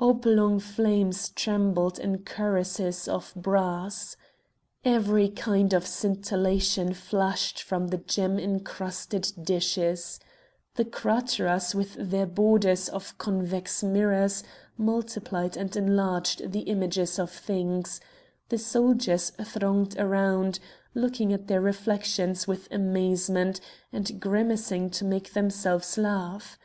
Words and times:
Oblong 0.00 0.60
flames 0.60 1.30
trembled 1.30 1.98
in 1.98 2.18
cuirasses 2.18 3.08
of 3.08 3.32
brass. 3.34 4.16
Every 4.84 5.28
kind 5.28 5.72
of 5.72 5.84
scintillation 5.84 6.94
flashed 6.94 7.60
from 7.60 7.88
the 7.88 7.96
gem 7.96 8.36
incrusted 8.38 9.32
dishes. 9.44 10.20
The 10.76 10.84
crateras 10.84 11.74
with 11.74 11.94
their 11.98 12.26
borders 12.26 12.88
of 12.88 13.18
convex 13.18 13.82
mirrors 13.82 14.44
multiplied 14.78 15.56
and 15.56 15.74
enlarged 15.74 16.52
the 16.52 16.60
images 16.60 17.18
of 17.18 17.32
things; 17.32 18.00
the 18.48 18.58
soldiers 18.58 19.30
thronged 19.44 19.98
around, 19.98 20.60
looking 20.94 21.32
at 21.32 21.48
their 21.48 21.60
reflections 21.60 22.46
with 22.46 22.68
amazement, 22.70 23.60
and 23.92 24.20
grimacing 24.20 24.90
to 24.90 25.04
make 25.04 25.32
themselves 25.32 25.98
laugh. 25.98 26.56